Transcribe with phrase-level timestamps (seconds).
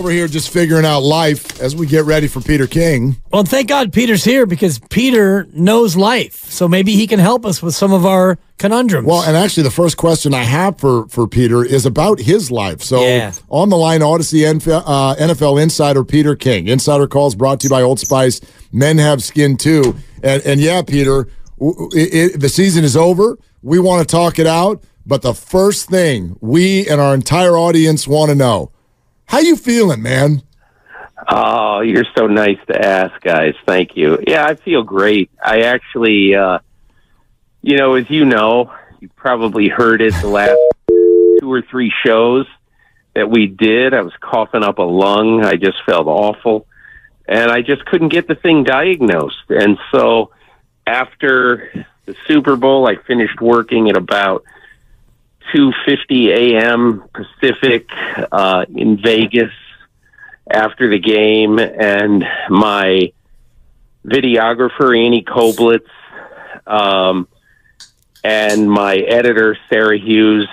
[0.00, 3.16] We're here just figuring out life as we get ready for Peter King.
[3.30, 6.36] Well, thank God Peter's here because Peter knows life.
[6.50, 9.06] So maybe he can help us with some of our conundrums.
[9.06, 12.80] Well, and actually, the first question I have for, for Peter is about his life.
[12.80, 13.32] So Yeah.
[13.50, 16.66] on the line, Audacy NFL, uh, NFL insider Peter King.
[16.68, 18.40] Insider calls brought to you by Old Spice.
[18.72, 19.96] Men have skin too.
[20.22, 21.28] And, and yeah, Peter,
[21.60, 23.38] it, it, the season is over.
[23.60, 24.82] We want to talk it out.
[25.04, 28.72] But the first thing we and our entire audience want to know
[29.30, 30.42] how you feeling, man?
[31.28, 33.54] Oh, you're so nice to ask, guys.
[33.64, 34.18] Thank you.
[34.26, 35.30] Yeah, I feel great.
[35.42, 36.58] I actually, uh,
[37.62, 40.58] you know, as you know, you probably heard it the last
[40.88, 42.46] two or three shows
[43.14, 43.94] that we did.
[43.94, 45.44] I was coughing up a lung.
[45.44, 46.66] I just felt awful.
[47.28, 49.48] And I just couldn't get the thing diagnosed.
[49.48, 50.32] And so
[50.86, 54.44] after the Super Bowl, I finished working at about
[55.54, 57.04] 2:50 a.m.
[57.12, 57.88] Pacific
[58.32, 59.52] uh, in Vegas
[60.50, 63.12] after the game, and my
[64.04, 65.88] videographer Annie Koblitz
[66.66, 67.28] um,
[68.24, 70.48] and my editor Sarah Hughes,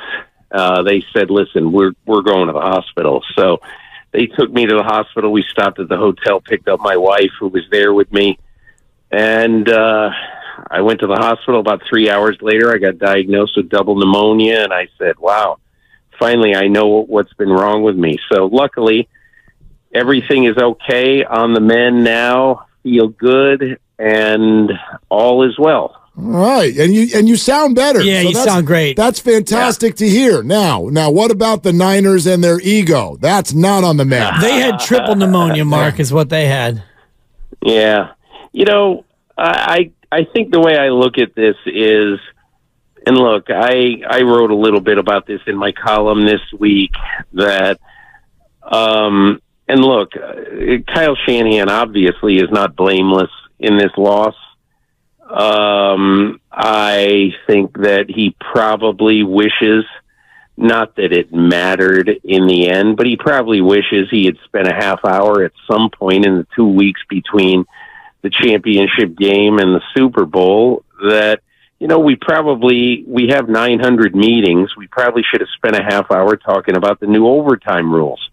[0.52, 3.60] uh, they said, "Listen, we're we're going to the hospital." So
[4.12, 5.32] they took me to the hospital.
[5.32, 8.38] We stopped at the hotel, picked up my wife, who was there with me,
[9.12, 10.10] and uh,
[10.70, 11.60] I went to the hospital.
[11.60, 15.58] About three hours later, I got diagnosed with double pneumonia, and I said, "Wow."
[16.20, 18.18] Finally, I know what's been wrong with me.
[18.32, 19.08] So, luckily,
[19.94, 22.66] everything is okay on the men now.
[22.84, 24.72] Feel good, and
[25.10, 25.96] all is well.
[26.18, 28.02] All right, and you and you sound better.
[28.02, 28.98] Yeah, you sound great.
[28.98, 30.42] That's fantastic to hear.
[30.42, 33.18] Now, now, what about the Niners and their ego?
[33.20, 34.42] That's not on the map.
[34.42, 36.84] they had triple pneumonia, Mark, is what they had.
[37.64, 38.12] Yeah,
[38.52, 39.04] you know,
[39.38, 42.20] I I think the way I look at this is,
[43.06, 46.92] and look, I I wrote a little bit about this in my column this week
[47.34, 47.80] that,
[48.64, 54.36] um, and look, uh, Kyle Shanahan obviously is not blameless in this loss.
[55.30, 59.84] Um, I think that he probably wishes,
[60.56, 64.74] not that it mattered in the end, but he probably wishes he had spent a
[64.74, 67.66] half hour at some point in the two weeks between
[68.22, 71.42] the championship game and the Super Bowl that
[71.80, 74.76] you know we probably we have 900 meetings.
[74.76, 78.30] We probably should have spent a half hour talking about the new overtime rules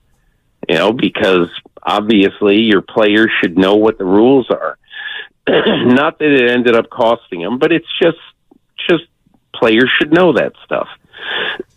[0.68, 1.48] you know because
[1.82, 4.78] obviously your players should know what the rules are.
[5.48, 8.18] Not that it ended up costing them but it's just
[8.88, 9.04] just
[9.54, 10.88] players should know that stuff.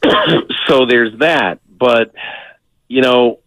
[0.68, 1.60] So there's that.
[1.70, 2.14] But
[2.88, 3.40] you know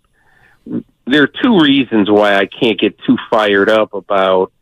[1.10, 4.52] there are two reasons why I can't get too fired up about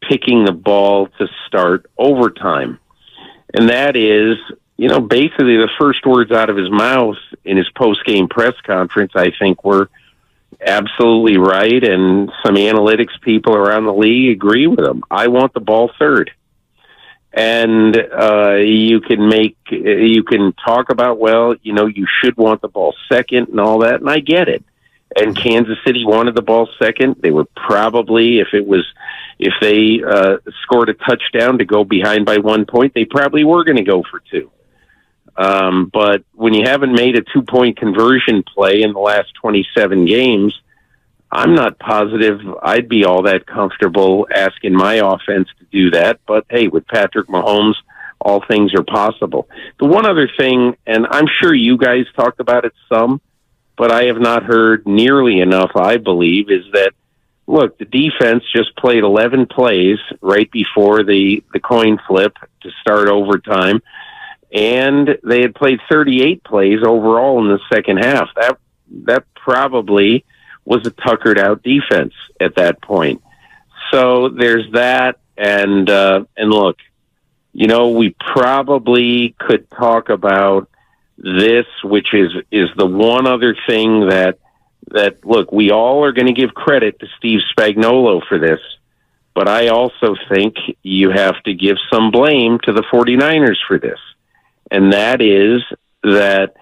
[0.00, 2.78] picking the ball to start overtime.
[3.54, 4.38] And that is,
[4.76, 8.54] you know, basically the first words out of his mouth in his post game press
[8.64, 9.90] conference, I think were
[10.64, 11.84] absolutely right.
[11.84, 15.04] And some analytics people around the league agree with him.
[15.10, 16.30] I want the ball third.
[17.34, 22.60] And uh, you can make, you can talk about, well, you know, you should want
[22.60, 24.00] the ball second and all that.
[24.00, 24.62] And I get it
[25.16, 27.16] and Kansas City wanted the ball second.
[27.20, 28.86] They were probably, if it was,
[29.38, 33.64] if they uh, scored a touchdown to go behind by one point, they probably were
[33.64, 34.50] going to go for two.
[35.36, 40.04] Um, but when you haven't made a two point conversion play in the last 27
[40.04, 40.58] games,
[41.30, 46.20] I'm not positive I'd be all that comfortable asking my offense to do that.
[46.26, 47.76] But hey, with Patrick Mahomes,
[48.20, 49.48] all things are possible.
[49.80, 53.20] The one other thing, and I'm sure you guys talked about it some,
[53.76, 56.92] but I have not heard nearly enough, I believe, is that
[57.46, 63.08] look, the defense just played 11 plays right before the, the coin flip to start
[63.08, 63.82] overtime,
[64.52, 68.28] and they had played 38 plays overall in the second half.
[68.36, 68.58] That
[69.04, 70.24] that probably
[70.64, 73.22] was a tuckered out defense at that point.
[73.90, 76.78] So there's that, and uh, and look,
[77.52, 80.68] you know, we probably could talk about
[81.22, 84.38] this, which is is the one other thing that
[84.90, 88.58] that look, we all are going to give credit to Steve Spagnuolo for this,
[89.34, 93.98] but I also think you have to give some blame to the 49ers for this.
[94.70, 95.62] And that is
[96.02, 96.56] that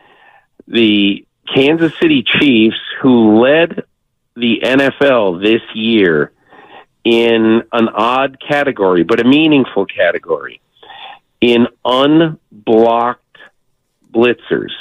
[0.69, 3.85] the Kansas City Chiefs, who led
[4.37, 6.33] the NFL this year
[7.03, 10.61] in an odd category, but a meaningful category,
[11.41, 13.30] in unblocked
[14.13, 14.73] blitzers,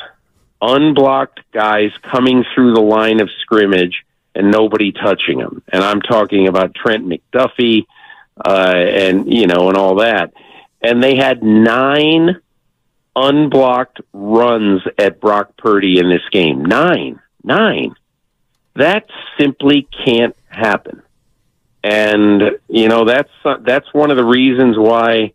[0.61, 4.03] unblocked guys coming through the line of scrimmage
[4.35, 5.63] and nobody touching them.
[5.71, 7.85] And I'm talking about Trent McDuffie
[8.43, 10.33] uh, and you know and all that.
[10.81, 12.41] And they had nine
[13.15, 16.63] unblocked runs at Brock Purdy in this game.
[16.63, 17.95] Nine, nine.
[18.75, 21.01] That simply can't happen.
[21.83, 25.33] And you know that's that's one of the reasons why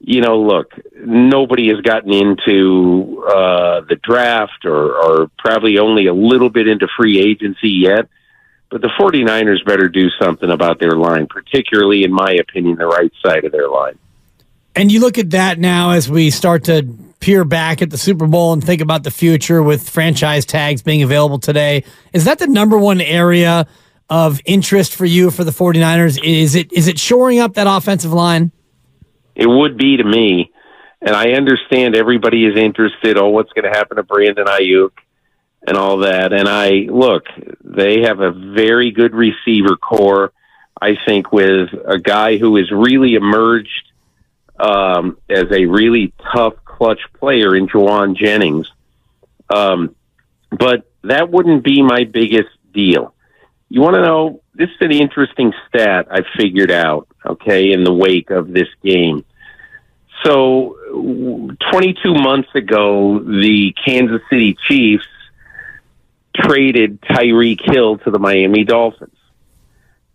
[0.00, 6.14] you know, look, nobody has gotten into uh, the draft or, or probably only a
[6.14, 8.08] little bit into free agency yet.
[8.70, 13.12] But the 49ers better do something about their line, particularly, in my opinion, the right
[13.24, 13.98] side of their line.
[14.76, 16.86] And you look at that now as we start to
[17.20, 21.02] peer back at the Super Bowl and think about the future with franchise tags being
[21.02, 21.82] available today.
[22.12, 23.66] Is that the number one area
[24.10, 26.22] of interest for you for the 49ers?
[26.22, 28.52] Is it is it shoring up that offensive line?
[29.38, 30.52] It would be to me.
[31.00, 33.16] And I understand everybody is interested.
[33.16, 34.90] Oh, what's going to happen to Brandon Aiyuk
[35.66, 36.32] and all that?
[36.32, 37.26] And I look,
[37.62, 40.32] they have a very good receiver corps.
[40.80, 43.92] I think with a guy who has really emerged
[44.58, 48.70] um, as a really tough clutch player in Jauan Jennings.
[49.48, 49.94] Um,
[50.50, 53.14] but that wouldn't be my biggest deal.
[53.68, 54.42] You want to know?
[54.54, 57.06] This is an interesting stat I figured out.
[57.24, 59.24] Okay, in the wake of this game,
[60.24, 60.76] so,
[61.70, 65.06] 22 months ago, the Kansas City Chiefs
[66.34, 69.16] traded Tyreek Hill to the Miami Dolphins.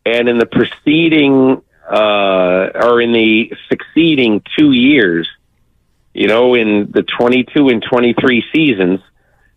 [0.05, 5.29] And in the preceding, uh, or in the succeeding two years,
[6.13, 8.99] you know, in the 22 and 23 seasons,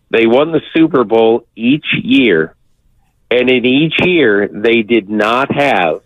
[0.09, 2.55] they won the Super Bowl each year.
[3.29, 6.01] And in each year, they did not have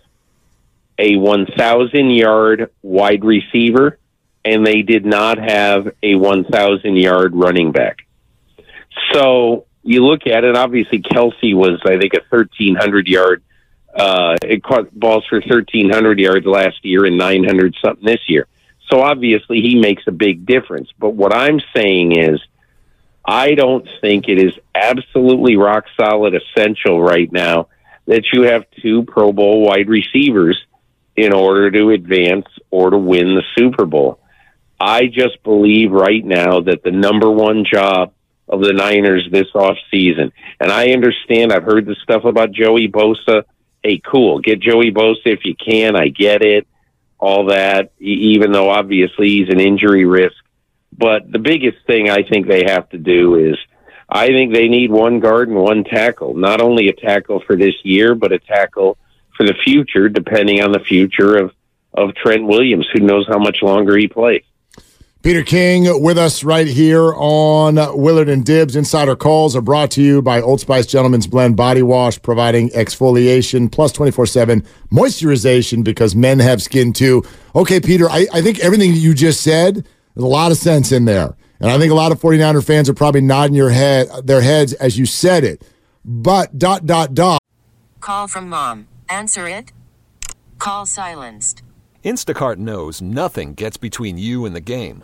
[0.97, 3.99] a 1,000 yard wide receiver
[4.43, 8.07] and they did not have a 1,000 yard running back.
[9.13, 13.43] So you look at it, obviously, Kelce was, I think, a 1,300 yard.
[13.93, 18.47] Uh, it caught balls for 1,300 yards last year and 900 something this year.
[18.89, 20.89] So obviously, he makes a big difference.
[20.97, 22.41] But what I'm saying is,
[23.25, 27.67] I don't think it is absolutely rock solid essential right now
[28.07, 30.61] that you have two Pro Bowl wide receivers
[31.15, 34.19] in order to advance or to win the Super Bowl.
[34.81, 38.13] I just believe right now that the number one job
[38.47, 42.87] of the Niners this off season, and I understand I've heard the stuff about Joey
[42.87, 43.43] Bosa.
[43.83, 44.39] Hey, cool.
[44.39, 45.95] Get Joey Bosa if you can.
[45.95, 46.67] I get it.
[47.19, 50.37] All that, even though obviously he's an injury risk.
[50.97, 53.57] But the biggest thing I think they have to do is
[54.09, 56.33] I think they need one guard and one tackle.
[56.33, 58.97] Not only a tackle for this year, but a tackle
[59.37, 61.51] for the future, depending on the future of,
[61.93, 62.87] of Trent Williams.
[62.93, 64.43] Who knows how much longer he plays.
[65.23, 68.75] Peter King with us right here on Willard and Dibs.
[68.75, 73.71] Insider calls are brought to you by Old Spice Gentleman's Blend Body Wash, providing exfoliation
[73.71, 77.23] plus 24 7 moisturization because men have skin too.
[77.55, 81.05] Okay, Peter, I, I think everything you just said, there's a lot of sense in
[81.05, 81.35] there.
[81.59, 84.73] And I think a lot of 49er fans are probably nodding your head, their heads
[84.73, 85.61] as you said it.
[86.03, 87.41] But dot, dot, dot.
[87.99, 88.87] Call from mom.
[89.07, 89.71] Answer it.
[90.57, 91.61] Call silenced.
[92.03, 95.03] Instacart knows nothing gets between you and the game.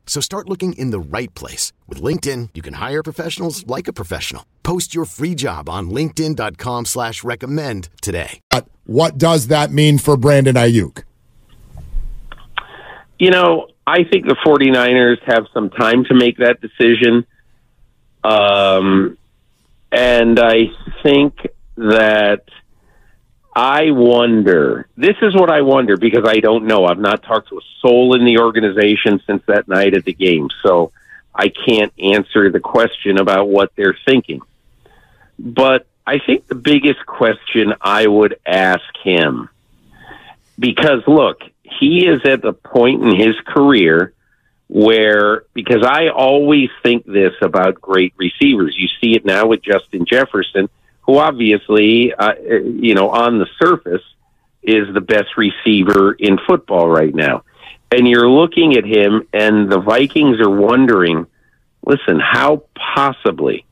[0.11, 1.71] So start looking in the right place.
[1.87, 4.45] With LinkedIn, you can hire professionals like a professional.
[4.61, 8.41] Post your free job on linkedin.com slash recommend today.
[8.49, 11.05] But what does that mean for Brandon Aiyuk?
[13.19, 17.25] You know, I think the 49ers have some time to make that decision.
[18.25, 19.17] Um,
[19.93, 20.71] and I
[21.03, 21.37] think
[21.77, 22.43] that
[23.53, 26.85] I wonder, this is what I wonder because I don't know.
[26.85, 30.49] I've not talked to a soul in the organization since that night at the game.
[30.63, 30.91] So
[31.35, 34.41] I can't answer the question about what they're thinking.
[35.37, 39.49] But I think the biggest question I would ask him,
[40.57, 44.13] because look, he is at the point in his career
[44.67, 50.05] where, because I always think this about great receivers, you see it now with Justin
[50.05, 50.69] Jefferson,
[51.01, 54.03] who obviously, uh, you know, on the surface
[54.63, 57.43] is the best receiver in football right now.
[57.91, 61.27] And you're looking at him, and the Vikings are wondering,
[61.85, 63.65] listen, how possibly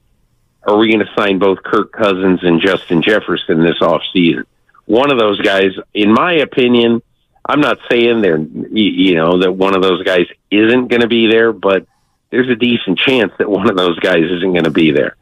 [0.64, 4.44] are we going to sign both Kirk Cousins and Justin Jefferson this offseason?
[4.86, 7.02] One of those guys, in my opinion,
[7.46, 11.28] I'm not saying they're, you know, that one of those guys isn't going to be
[11.28, 11.88] there, but
[12.30, 15.16] there's a decent chance that one of those guys isn't going to be there.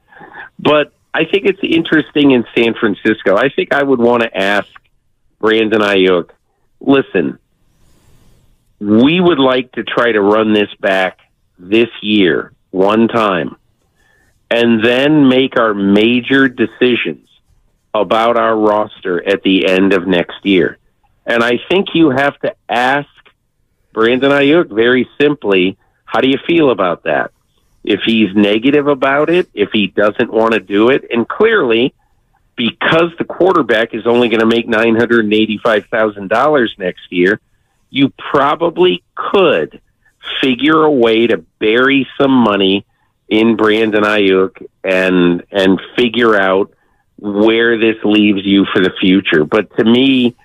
[0.57, 3.35] But I think it's interesting in San Francisco.
[3.35, 4.67] I think I would want to ask
[5.39, 6.29] Brandon Aiyuk,
[6.79, 7.39] listen,
[8.79, 11.17] we would like to try to run this back
[11.57, 13.55] this year, one time,
[14.51, 17.27] and then make our major decisions
[17.95, 20.77] about our roster at the end of next year.
[21.25, 23.09] And I think you have to ask
[23.91, 27.31] Brandon Aiyuk very simply, how do you feel about that?
[27.87, 31.93] If he's negative about it, if he doesn't want to do it, and clearly,
[32.57, 37.09] because the quarterback is only going to make nine hundred and eighty-five thousand dollars next
[37.11, 37.39] year,
[37.89, 39.79] you probably could
[40.41, 42.85] figure a way to bury some money
[43.29, 46.73] in Brandon Aiyuk and and figure out
[47.17, 49.45] where this leaves you for the future.
[49.45, 50.35] But to me,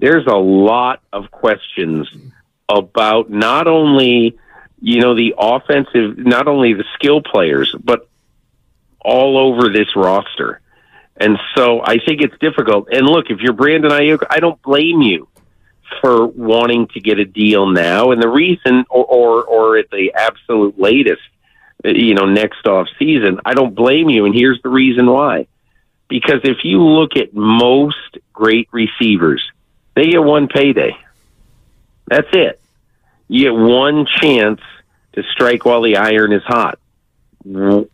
[0.00, 2.10] there's a lot of questions
[2.68, 4.38] about not only
[4.80, 8.08] you know the offensive, not only the skill players, but
[9.00, 10.60] all over this roster.
[11.16, 12.88] And so I think it's difficult.
[12.90, 15.28] And look, if you're Brandon Aiyuk, I don't blame you
[16.00, 18.10] for wanting to get a deal now.
[18.10, 21.22] And the reason, or, or, or at the absolute latest,
[21.84, 24.24] you know, next off season, I don't blame you.
[24.24, 25.46] And here's the reason why.
[26.08, 29.42] Because if you look at most great receivers,
[29.94, 30.96] they get one payday.
[32.06, 32.60] That's it.
[33.28, 34.60] You get one chance
[35.14, 36.78] to strike while the iron is hot.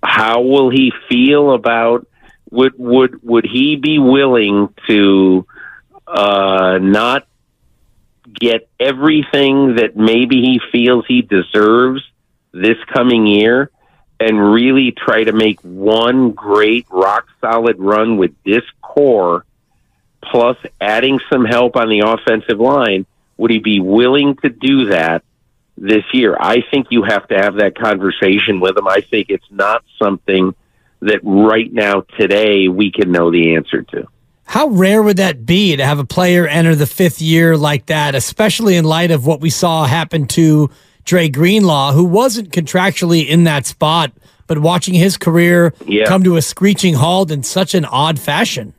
[0.03, 2.07] How will he feel about
[2.51, 5.47] would would would he be willing to
[6.07, 7.27] uh, not
[8.33, 12.03] get everything that maybe he feels he deserves
[12.53, 13.71] this coming year
[14.19, 19.45] and really try to make one great rock solid run with this core
[20.23, 23.07] plus adding some help on the offensive line
[23.41, 25.23] would he be willing to do that
[25.77, 29.51] this year i think you have to have that conversation with him i think it's
[29.51, 30.55] not something
[31.01, 34.07] that right now today we can know the answer to
[34.51, 38.17] how rare would that be to have a player enter the fifth year like that,
[38.17, 40.71] especially in light of what we saw happen to
[41.05, 44.11] Dre Greenlaw, who wasn't contractually in that spot,
[44.49, 46.07] but watching his career yeah.
[46.07, 48.75] come to a screeching halt in such an odd fashion?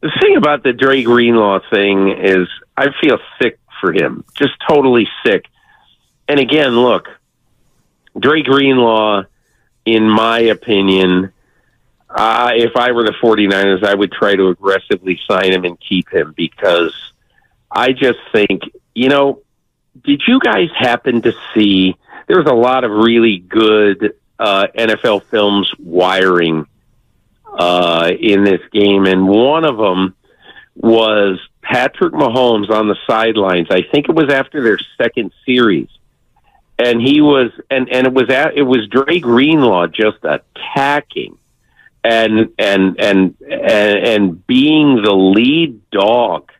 [0.00, 2.48] The thing about the Dre Greenlaw thing is
[2.80, 5.44] I feel sick for him, just totally sick.
[6.26, 7.08] And again, look,
[8.18, 9.24] Dre Greenlaw,
[9.84, 11.30] in my opinion,
[12.08, 16.08] uh, if I were the 49ers, I would try to aggressively sign him and keep
[16.10, 16.94] him because
[17.70, 18.62] I just think,
[18.94, 19.42] you know,
[20.02, 21.96] did you guys happen to see
[22.28, 26.66] there's a lot of really good uh, NFL films wiring
[27.46, 30.14] uh, in this game, and one of them
[30.74, 31.38] was
[31.70, 33.68] Patrick Mahomes on the sidelines.
[33.70, 35.88] I think it was after their second series,
[36.78, 41.38] and he was and and it was at, it was Dre Greenlaw just attacking
[42.02, 46.50] and and and and, and being the lead dog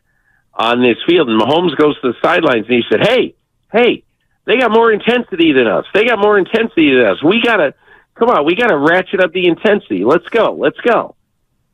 [0.53, 1.29] on this field.
[1.29, 3.35] And Mahomes goes to the sidelines and he said, "Hey,
[3.73, 4.03] hey,
[4.45, 5.85] they got more intensity than us.
[5.93, 7.21] They got more intensity than us.
[7.21, 7.73] We gotta
[8.15, 8.45] come on.
[8.45, 10.05] We gotta ratchet up the intensity.
[10.05, 10.53] Let's go.
[10.53, 11.15] Let's go."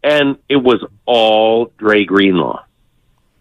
[0.03, 2.63] And it was all Dre Greenlaw.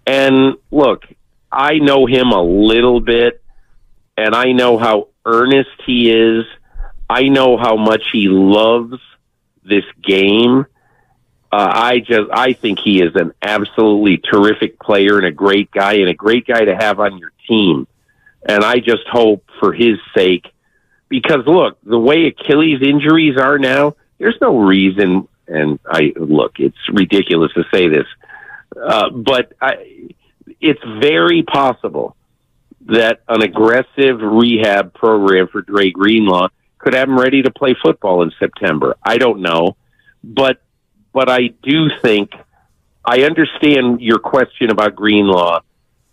[0.07, 1.05] And look,
[1.51, 3.43] I know him a little bit.
[4.17, 6.45] and I know how earnest he is.
[7.09, 9.01] I know how much he loves
[9.65, 10.67] this game.
[11.53, 15.95] Uh, I just I think he is an absolutely terrific player and a great guy
[15.95, 17.87] and a great guy to have on your team.
[18.49, 20.47] And I just hope for his sake,
[21.09, 25.29] because look, the way Achilles injuries are now, there's no reason.
[25.47, 28.07] And I look, it's ridiculous to say this,
[28.75, 30.09] uh, but I,
[30.61, 32.17] it's very possible
[32.87, 38.23] that an aggressive rehab program for Dre Greenlaw could have him ready to play football
[38.23, 38.97] in September.
[39.03, 39.77] I don't know,
[40.23, 40.63] but
[41.13, 42.33] but I do think
[43.05, 45.61] I understand your question about Greenlaw,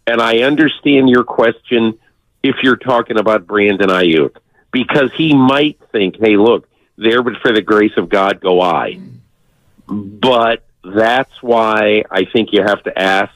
[0.07, 1.99] and I understand your question
[2.41, 4.35] if you're talking about Brandon Aiyuk
[4.71, 6.67] because he might think, "Hey, look,
[6.97, 8.99] there, but for the grace of God, go I."
[9.87, 13.31] But that's why I think you have to ask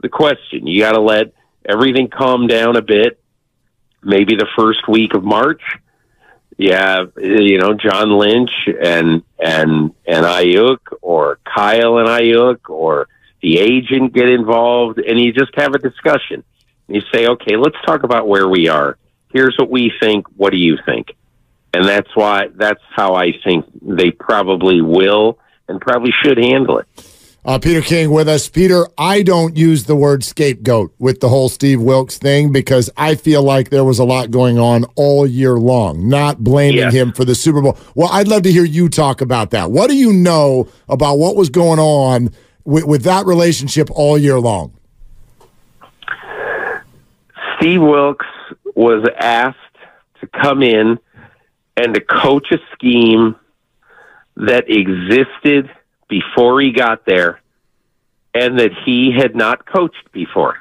[0.00, 0.66] the question.
[0.66, 1.32] You got to let
[1.64, 3.20] everything calm down a bit.
[4.02, 5.62] Maybe the first week of March,
[6.56, 13.08] you have you know John Lynch and and and Aiyuk or Kyle and Aiyuk or
[13.42, 16.44] the agent get involved, and you just have a discussion.
[16.86, 18.98] You say, okay, let's talk about where we are.
[19.32, 20.26] Here's what we think.
[20.36, 21.08] What do you think?
[21.74, 26.86] And that's why that's how I think they probably will and probably should handle it.
[27.44, 28.48] Uh, Peter King with us.
[28.48, 33.14] Peter, I don't use the word scapegoat with the whole Steve Wilks thing because I
[33.14, 36.92] feel like there was a lot going on all year long, not blaming Yes.
[36.92, 37.78] him for the Super Bowl.
[37.94, 39.70] Well, I'd love to hear you talk about that.
[39.70, 42.30] What do you know about what was going on
[42.64, 44.74] with, with that relationship all year long?
[47.56, 48.26] Steve Wilks
[48.74, 49.56] was asked
[50.20, 50.98] to come in
[51.76, 53.36] and to coach a scheme
[54.38, 55.70] that existed
[56.08, 57.40] before he got there
[58.34, 60.56] and that he had not coached before.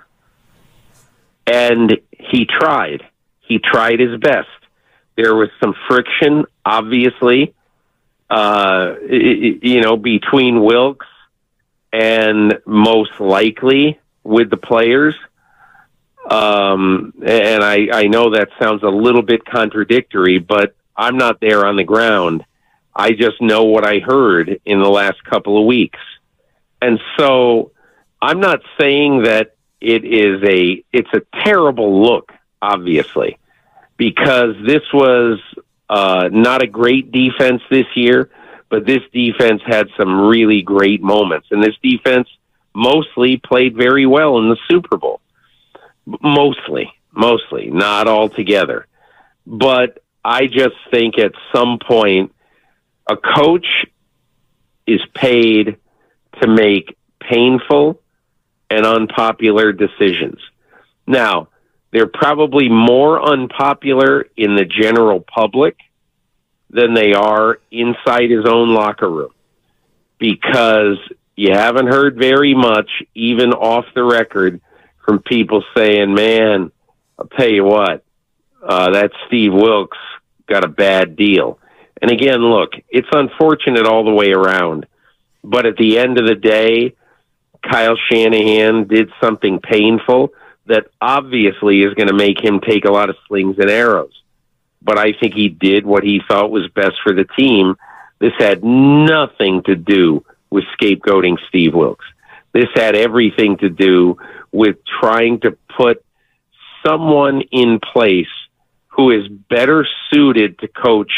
[1.46, 3.04] And he tried.
[3.40, 4.48] He tried his best.
[5.16, 7.54] There was some friction, obviously,
[8.30, 11.08] uh, you know, between Wilks
[11.94, 15.16] and most likely with the players.
[16.30, 21.66] Um, and I, I know that sounds a little bit contradictory, but I'm not there
[21.66, 22.44] on the ground.
[22.98, 26.00] I just know what I heard in the last couple of weeks.
[26.82, 27.72] And so
[28.22, 32.32] I'm not saying that it is a, it's a terrible look,
[32.62, 33.38] obviously,
[33.98, 35.40] because this was,
[35.90, 38.30] uh, not a great defense this year,
[38.70, 41.48] but this defense had some really great moments.
[41.52, 42.28] And this defense
[42.74, 45.22] mostly played very well in the Super Bowl
[46.22, 48.88] mostly, mostly, not all together.
[49.46, 52.34] But I just think at some point,
[53.10, 53.86] a coach
[54.86, 55.78] is paid
[56.42, 58.02] to make painful
[58.70, 60.40] and unpopular decisions.
[61.06, 61.50] Now,
[61.92, 65.78] they're probably more unpopular in the general public
[66.70, 69.32] than they are inside his own locker room
[70.20, 70.98] because
[71.36, 74.60] you haven't heard very much, even off the record,
[75.06, 76.72] from people saying, "Man,
[77.18, 78.04] I'll tell you what,
[78.62, 79.98] uh, that Steve Wilks
[80.48, 81.60] got a bad deal."
[82.02, 84.86] And again, look, it's unfortunate all the way around,
[85.44, 86.96] but at the end of the day,
[87.64, 90.30] Kyle Shanahan did something painful
[90.68, 94.14] that obviously is going to make him take a lot of slings and arrows.
[94.82, 97.76] But I think he did what he thought was best for the team.
[98.20, 102.06] This had nothing to do with scapegoating Steve Wilks.
[102.54, 104.18] This had everything to do
[104.52, 106.04] with trying to put
[106.86, 108.28] someone in place
[108.88, 111.12] who is better suited to coach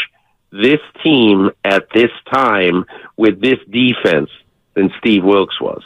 [0.52, 2.84] this team at this time
[3.16, 4.30] with this defense
[4.74, 5.82] than Steve Wilks was.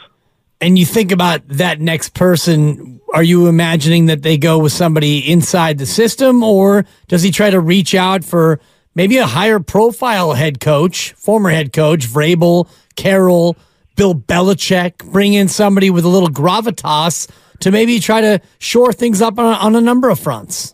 [0.61, 5.19] and you think about that next person, are you imagining that they go with somebody
[5.29, 8.59] inside the system, or does he try to reach out for
[8.95, 13.57] maybe a higher profile head coach, former head coach, Vrabel, Carroll,
[13.95, 19.21] Bill Belichick, bring in somebody with a little gravitas to maybe try to shore things
[19.21, 20.73] up on a, on a number of fronts?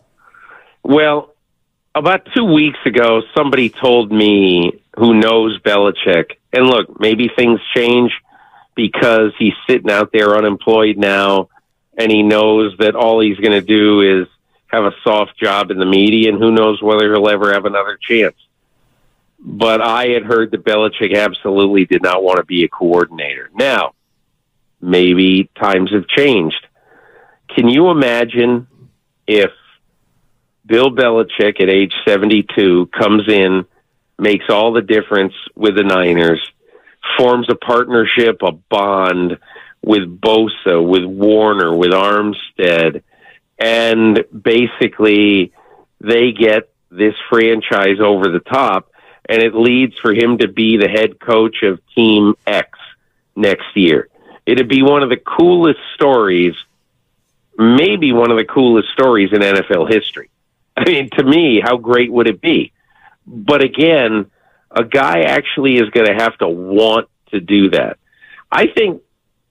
[0.84, 1.31] Well,
[1.94, 8.12] about two weeks ago, somebody told me who knows Belichick, and look, maybe things change
[8.74, 11.48] because he's sitting out there unemployed now,
[11.96, 14.28] and he knows that all he's going to do is
[14.66, 17.98] have a soft job in the media, and who knows whether he'll ever have another
[18.00, 18.36] chance.
[19.38, 23.50] But I had heard that Belichick absolutely did not want to be a coordinator.
[23.54, 23.94] Now,
[24.80, 26.66] maybe times have changed.
[27.48, 28.66] Can you imagine
[29.26, 29.50] if
[30.64, 33.66] Bill Belichick at age 72 comes in,
[34.18, 36.40] makes all the difference with the Niners,
[37.18, 39.38] forms a partnership, a bond
[39.82, 43.02] with Bosa, with Warner, with Armstead,
[43.58, 45.52] and basically
[46.00, 48.92] they get this franchise over the top,
[49.28, 52.78] and it leads for him to be the head coach of Team X
[53.34, 54.08] next year.
[54.46, 56.54] It'd be one of the coolest stories,
[57.56, 60.30] maybe one of the coolest stories in NFL history.
[60.76, 62.72] I mean, to me, how great would it be?
[63.26, 64.30] But again,
[64.70, 67.98] a guy actually is going to have to want to do that.
[68.50, 69.02] I think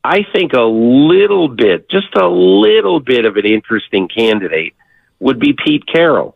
[0.03, 4.73] I think a little bit, just a little bit of an interesting candidate
[5.19, 6.35] would be Pete Carroll.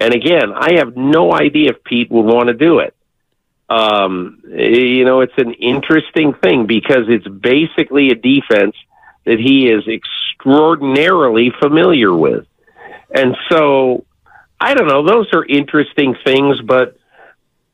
[0.00, 2.94] And again, I have no idea if Pete would want to do it.
[3.68, 8.76] Um, you know, it's an interesting thing because it's basically a defense
[9.24, 12.46] that he is extraordinarily familiar with.
[13.14, 14.04] And so,
[14.62, 16.96] I don't know, those are interesting things, but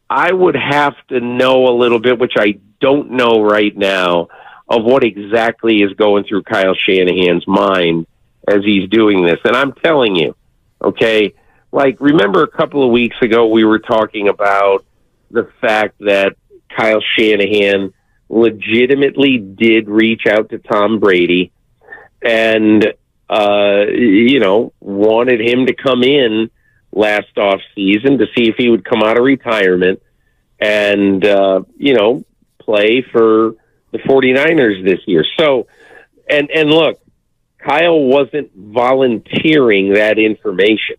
[0.08, 4.28] I would have to know a little bit, which I don't know right now,
[4.70, 8.06] of what exactly is going through Kyle Shanahan's mind
[8.48, 9.38] as he's doing this.
[9.44, 10.34] And I'm telling you,
[10.82, 11.34] okay,
[11.72, 14.86] like remember a couple of weeks ago we were talking about
[15.30, 16.36] the fact that
[16.74, 17.92] Kyle Shanahan
[18.30, 21.52] legitimately did reach out to Tom Brady
[22.22, 22.94] and
[23.28, 26.50] uh you know wanted him to come in
[26.98, 30.02] last off season to see if he would come out of retirement
[30.60, 32.24] and uh you know
[32.68, 33.54] play for
[33.92, 35.24] the 49ers this year.
[35.38, 35.66] So,
[36.28, 37.00] and, and look,
[37.58, 40.96] Kyle wasn't volunteering that information.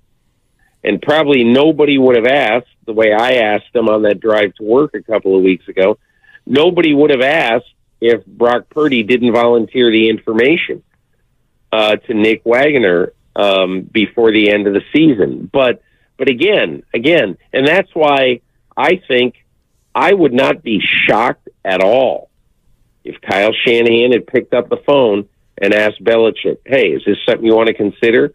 [0.84, 4.64] And probably nobody would have asked the way I asked him on that drive to
[4.64, 6.00] work a couple of weeks ago.
[6.46, 10.84] Nobody would have asked if Brock Purdy didn't volunteer the information
[11.72, 15.50] uh, to Nick Wagoner um, before the end of the season.
[15.52, 15.84] But
[16.20, 18.42] but again, again, and that's why
[18.76, 19.36] I think
[19.96, 22.30] I would not be shocked at all
[23.06, 27.46] if Kyle Shanahan had picked up the phone and asked Belichick, hey, is this something
[27.46, 28.34] you want to consider?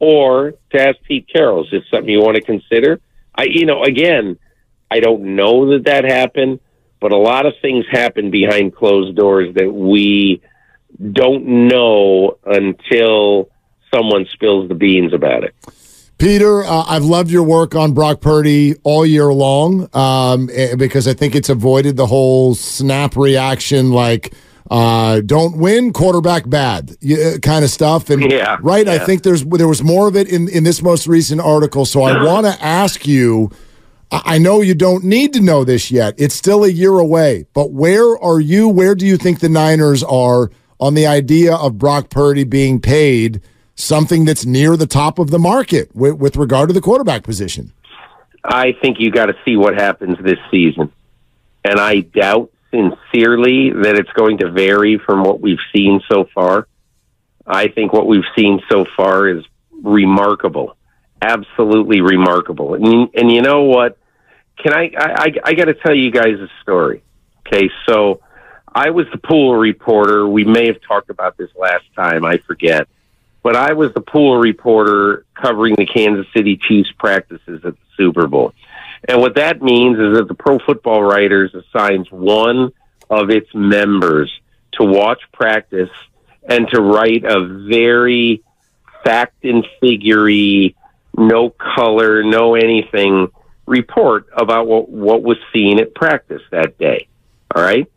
[0.00, 3.00] Or to ask Pete Carroll, is this something you want to consider?
[3.34, 4.36] I, you know, again,
[4.90, 6.58] I don't know that that happened,
[7.00, 10.42] but a lot of things happen behind closed doors that we
[11.12, 13.50] don't know until
[13.94, 15.54] someone spills the beans about it.
[16.20, 21.08] Peter, uh, I've loved your work on Brock Purdy all year long um, eh, because
[21.08, 24.34] I think it's avoided the whole snap reaction, like
[24.70, 28.10] uh, "don't win, quarterback bad" uh, kind of stuff.
[28.10, 28.92] And yeah, right, yeah.
[28.92, 31.86] I think there's there was more of it in in this most recent article.
[31.86, 33.50] So I want to ask you.
[34.12, 36.16] I know you don't need to know this yet.
[36.18, 38.68] It's still a year away, but where are you?
[38.68, 43.40] Where do you think the Niners are on the idea of Brock Purdy being paid?
[43.80, 47.72] Something that's near the top of the market with, with regard to the quarterback position?
[48.44, 50.92] I think you got to see what happens this season.
[51.64, 56.66] And I doubt sincerely that it's going to vary from what we've seen so far.
[57.46, 59.44] I think what we've seen so far is
[59.82, 60.76] remarkable,
[61.20, 62.74] absolutely remarkable.
[62.74, 63.98] And, and you know what?
[64.62, 64.90] Can I?
[64.96, 67.02] I, I, I got to tell you guys a story.
[67.46, 68.20] Okay, so
[68.72, 70.28] I was the pool reporter.
[70.28, 72.24] We may have talked about this last time.
[72.24, 72.86] I forget
[73.42, 78.26] but I was the pool reporter covering the Kansas City Chiefs practices at the Super
[78.26, 78.52] Bowl.
[79.08, 82.72] And what that means is that the Pro Football Writers assigns one
[83.08, 84.30] of its members
[84.72, 85.90] to watch practice
[86.48, 88.42] and to write a very
[89.04, 90.28] fact and figure
[91.16, 93.28] no color, no anything
[93.66, 97.08] report about what, what was seen at practice that day.
[97.54, 97.90] All right.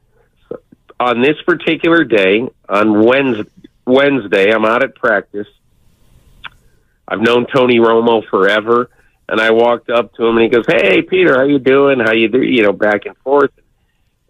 [1.00, 3.50] On this particular day, on Wednesday,
[3.86, 4.52] Wednesday.
[4.52, 5.48] I'm out at practice.
[7.08, 8.90] I've known Tony Romo forever,
[9.28, 12.00] and I walked up to him and he goes, "Hey, Peter, how you doing?
[12.00, 13.52] How you do?" You know, back and forth.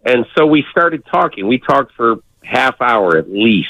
[0.06, 1.48] And so we started talking.
[1.48, 3.70] We talked for half hour at least.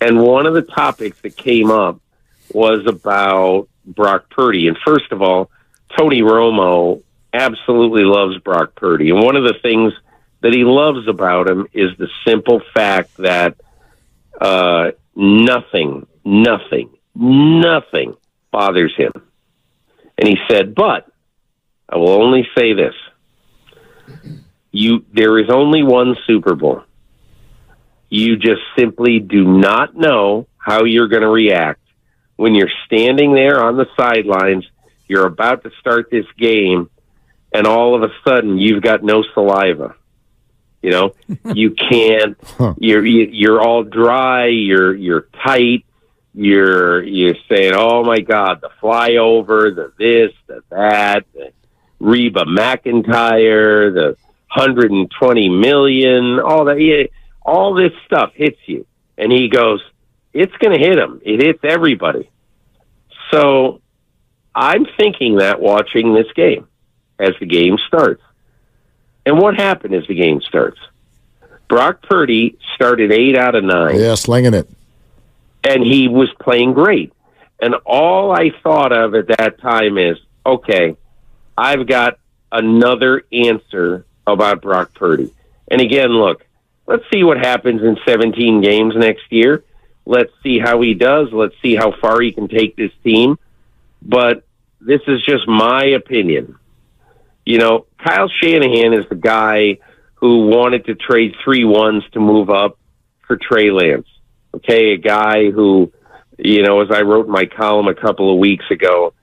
[0.00, 2.00] And one of the topics that came up
[2.52, 4.68] was about Brock Purdy.
[4.68, 5.50] And first of all,
[5.96, 9.10] Tony Romo absolutely loves Brock Purdy.
[9.10, 9.92] And one of the things
[10.40, 13.56] that he loves about him is the simple fact that
[14.40, 18.16] uh, nothing, nothing, nothing
[18.50, 19.12] bothers him.
[20.16, 21.10] And he said, but
[21.88, 22.94] I will only say this.
[24.70, 26.82] You, there is only one Super Bowl.
[28.10, 31.80] You just simply do not know how you're going to react
[32.36, 34.66] when you're standing there on the sidelines.
[35.06, 36.90] You're about to start this game,
[37.52, 39.94] and all of a sudden you've got no saliva.
[40.82, 41.14] You know,
[41.54, 42.36] you can't.
[42.56, 42.74] Huh.
[42.78, 44.46] You're you're all dry.
[44.46, 45.84] You're you're tight.
[46.34, 51.52] You're you're saying, "Oh my God, the flyover, the this, the that, the
[51.98, 54.16] Reba McEntire, the
[54.54, 56.80] 120 million, all that.
[56.80, 57.04] Yeah,
[57.42, 58.86] all this stuff hits you."
[59.16, 59.82] And he goes,
[60.32, 61.20] "It's going to hit him.
[61.24, 62.30] It hits everybody."
[63.32, 63.80] So
[64.54, 66.66] I'm thinking that watching this game
[67.18, 68.22] as the game starts.
[69.28, 70.80] And what happened as the game starts?
[71.68, 74.00] Brock Purdy started eight out of nine.
[74.00, 74.66] Yeah, slinging it.
[75.62, 77.12] And he was playing great.
[77.60, 80.96] And all I thought of at that time is, okay,
[81.58, 82.18] I've got
[82.50, 85.34] another answer about Brock Purdy.
[85.70, 86.46] And again, look,
[86.86, 89.62] let's see what happens in 17 games next year.
[90.06, 91.30] Let's see how he does.
[91.32, 93.38] Let's see how far he can take this team.
[94.00, 94.46] But
[94.80, 96.58] this is just my opinion.
[97.48, 99.78] You know, Kyle Shanahan is the guy
[100.16, 102.78] who wanted to trade three ones to move up
[103.26, 104.06] for Trey Lance.
[104.54, 105.90] Okay, a guy who,
[106.36, 109.14] you know, as I wrote in my column a couple of weeks ago,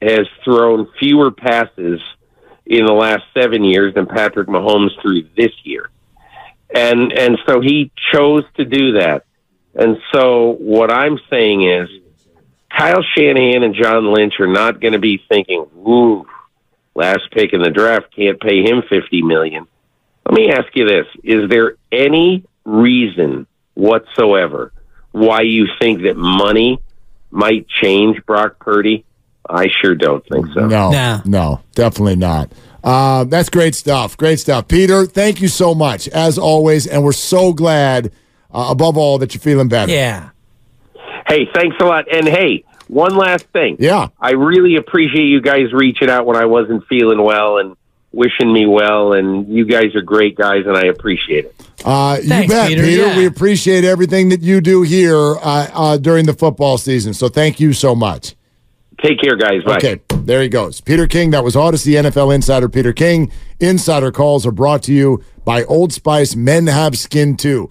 [0.00, 2.00] has thrown fewer passes
[2.64, 5.90] in the last seven years than Patrick Mahomes threw this year.
[6.72, 9.24] And and so he chose to do that.
[9.74, 11.88] And so what I'm saying is
[12.70, 16.24] Kyle Shanahan and John Lynch are not going to be thinking, "Ooh,
[16.94, 19.66] last pick in the draft can't pay him 50 million."
[20.28, 24.72] Let me ask you this: Is there any reason whatsoever
[25.12, 26.80] why you think that money
[27.30, 29.04] might change Brock Purdy?
[29.48, 30.66] I sure don't think so.
[30.66, 31.20] No, Nah.
[31.26, 32.50] no, definitely not.
[32.82, 34.16] Uh, that's great stuff.
[34.16, 34.68] Great stuff.
[34.68, 36.86] Peter, thank you so much, as always.
[36.86, 38.10] And we're so glad,
[38.52, 39.92] uh, above all, that you're feeling better.
[39.92, 40.30] Yeah.
[41.28, 42.04] Hey, thanks a lot.
[42.14, 43.76] And hey, one last thing.
[43.78, 44.08] Yeah.
[44.20, 47.76] I really appreciate you guys reaching out when I wasn't feeling well and
[48.12, 49.12] wishing me well.
[49.12, 51.54] And you guys are great guys, and I appreciate it.
[51.84, 52.82] Uh, you bet, Peter.
[52.82, 53.06] Peter.
[53.08, 53.16] Yeah.
[53.16, 57.14] We appreciate everything that you do here uh, uh, during the football season.
[57.14, 58.34] So thank you so much.
[59.02, 59.62] Take care, guys.
[59.64, 59.76] Bye.
[59.76, 60.80] Okay, there he goes.
[60.80, 61.30] Peter King.
[61.30, 63.30] That was Audacy NFL insider Peter King.
[63.60, 66.36] Insider calls are brought to you by Old Spice.
[66.36, 67.70] Men have skin too.